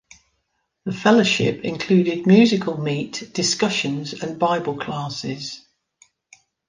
[0.83, 5.63] The fellowship included Musical Meet, Discussions and Bible Classes.